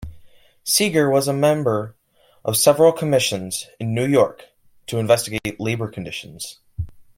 Seager 0.63 1.11
was 1.11 1.27
a 1.27 1.31
member 1.31 1.95
of 2.43 2.57
several 2.57 2.91
commissions 2.91 3.67
in 3.79 3.93
New 3.93 4.07
York 4.07 4.45
to 4.87 4.97
investigate 4.97 5.59
labor 5.59 5.87
conditions. 5.89 6.57